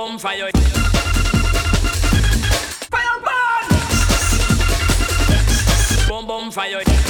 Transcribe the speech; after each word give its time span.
bonfire. 0.00 0.50
Fire 2.90 3.20
burn! 3.22 3.68
Bomb. 6.26 7.09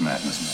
madness. 0.00 0.49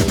you. 0.00 0.07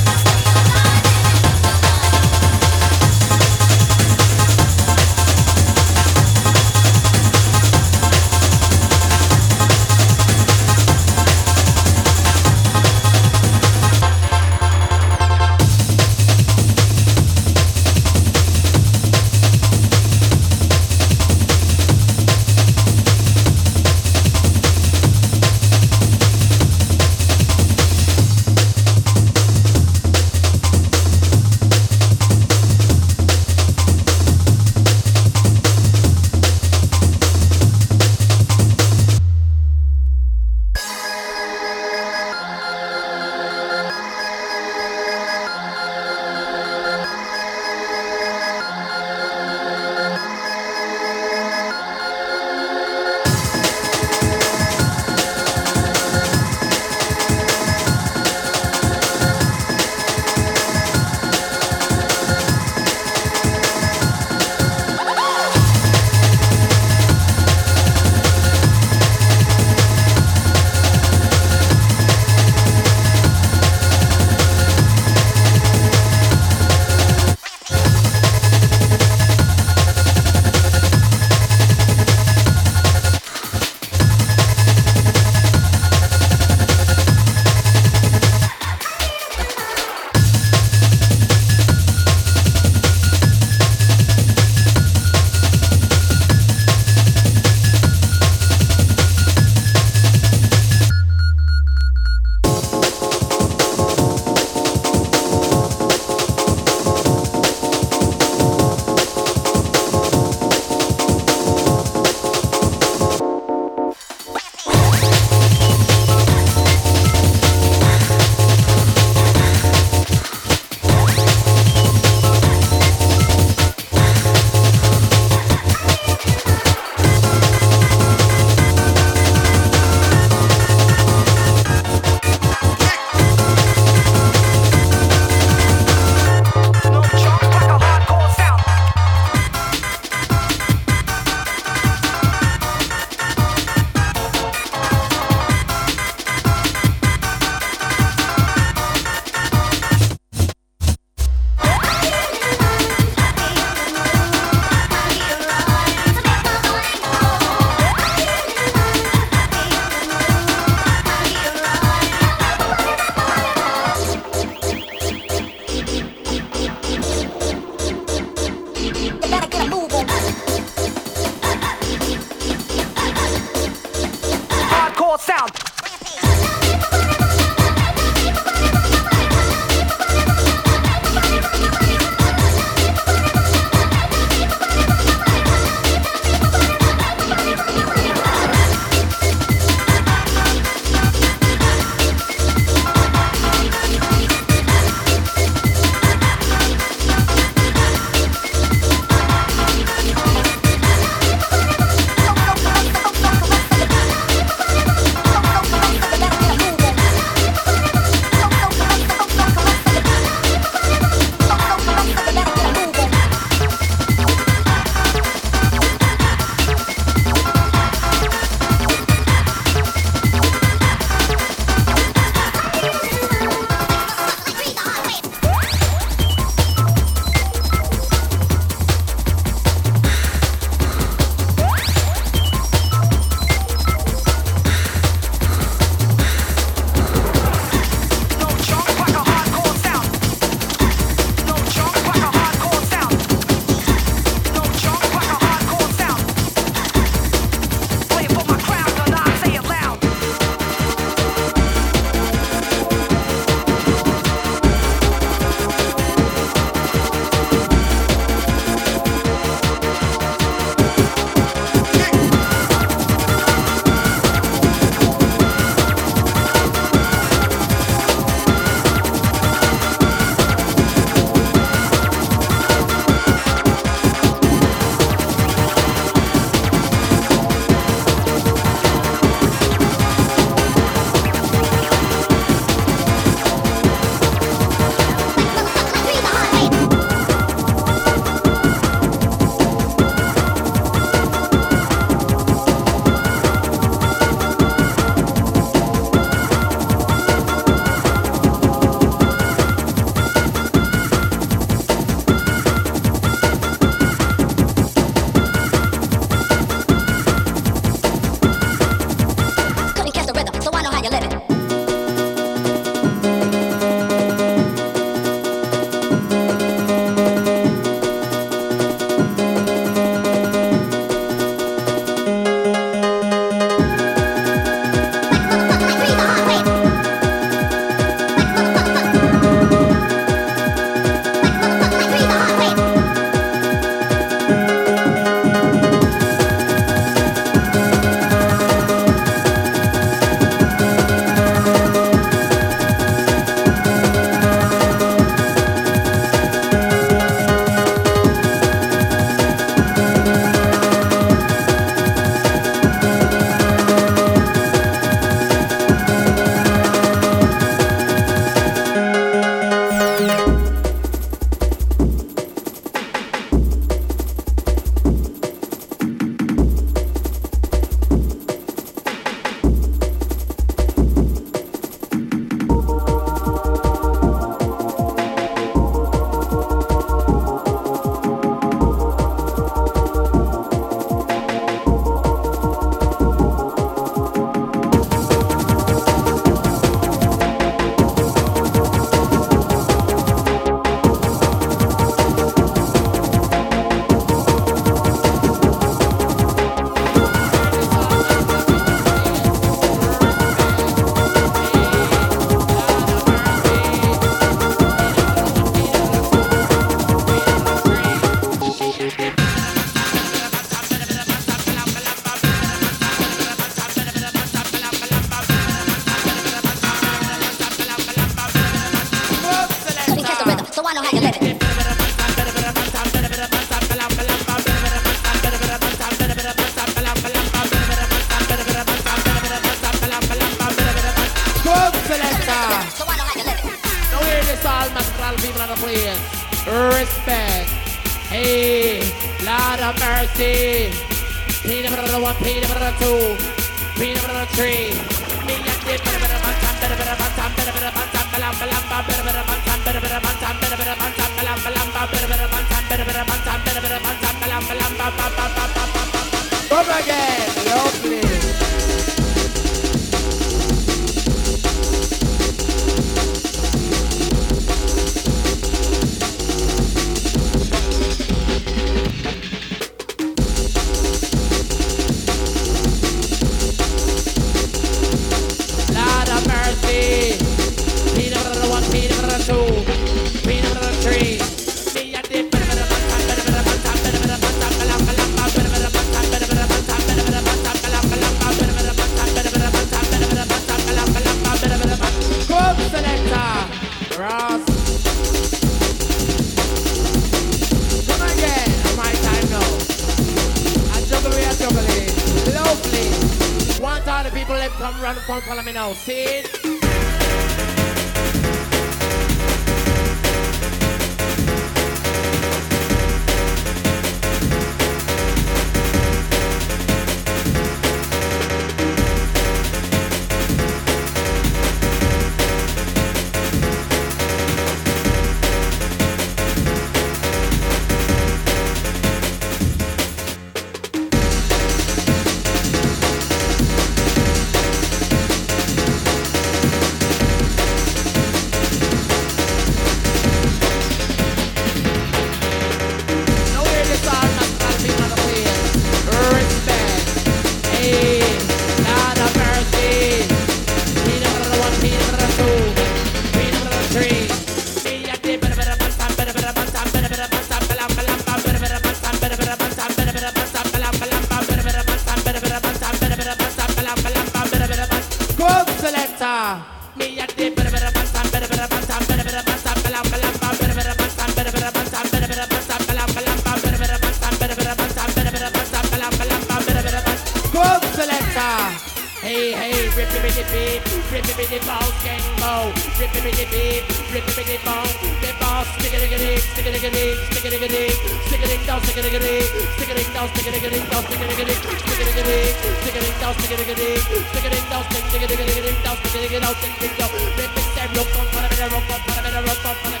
Hey, 579.31 579.55
hey, 579.55 579.87
rip 579.95 580.11
me 580.11 580.27
the 580.27 580.43
beat, 580.51 580.83
rip 581.07 581.23
me 581.23 581.47
the 581.47 581.63
bounce, 581.63 581.95
gang 582.03 582.19
bow. 582.43 582.67
Rip 582.99 583.15
me 583.23 583.31
the 583.31 583.47
beat, 583.47 583.87
rip 584.11 584.27
me 584.27 584.43
the 584.43 584.59
bounce, 584.59 584.91
the 585.23 585.31
bounce. 585.39 585.71
Stick 585.79 585.95
it, 585.95 586.03
stick 586.03 586.19
it, 586.19 586.43
stick 586.51 586.67
it, 586.67 586.75
stick 586.75 586.91
it, 586.91 587.15
stick 587.31 587.47
it, 587.47 587.63
stick 587.63 587.71
it, 587.71 587.95
stick 588.27 588.43
it, 588.43 588.67
down, 588.67 588.83
stick 588.83 588.99
it, 588.99 589.07
stick 589.07 589.23
it, 589.23 589.47
stick 589.79 589.87
it, 589.87 590.11
down, 590.11 590.27
stick 590.35 590.47
it, 590.47 590.59
stick 590.59 590.67
it, 590.67 590.83
down, 590.91 591.03
stick 591.07 591.15
it, 591.15 591.31
stick 591.31 591.47
it, 591.47 591.63
stick 591.63 592.27
it, 592.27 592.59
stick 592.75 592.95
it, 592.99 593.15
down, 593.23 593.33
stick 593.39 593.51
it, 593.51 593.63
stick 593.63 593.71
it, 593.71 594.03
stick 594.03 594.51
it, 594.51 594.67
down, 594.67 594.83
stick 594.83 595.07
it, 595.07 595.15
stick 595.15 595.31
it, 595.31 595.47
down, 595.47 595.95
stick 595.95 596.11
it, 596.11 596.19
stick 596.19 596.35
it, 596.35 596.43
down, 596.43 596.55
stick 596.59 596.75
it, 596.75 596.75
stick 596.75 596.91
it, 596.91 596.99
down. 596.99 597.09
Rip 597.15 597.55
it, 597.55 597.63
rip 597.63 597.87
it, 597.87 597.95
rock 597.95 598.11
on, 598.19 598.27
rock 598.35 598.51
on, 598.51 598.67
rock 598.67 598.83
on, 598.83 598.99
rock 599.15 599.31
on, 599.31 599.47
rock 599.47 599.95
on. 599.95 600.00